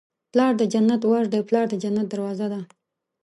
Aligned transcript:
پلار 0.31 0.53
د 0.57 0.63
جنت 0.73 1.01
ور 1.07 1.25
دی. 1.33 1.41
پلار 1.49 1.65
د 1.69 1.75
جنت 1.83 2.07
دروازه 2.13 2.47
ده 2.53 2.59